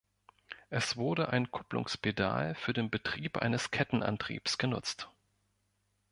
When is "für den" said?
2.55-2.89